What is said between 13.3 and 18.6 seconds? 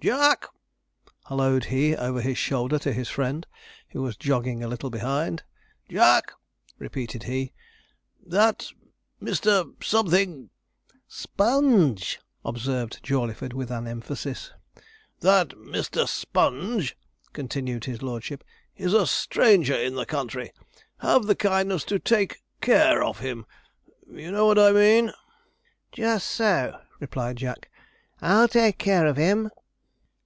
with an emphasis. 'That Mr. Sponge,' continued his lordship,